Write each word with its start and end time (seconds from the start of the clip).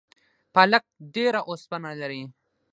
پالک 0.53 0.83
ډیره 1.15 1.41
اوسپنه 1.49 1.89
لري 2.01 2.23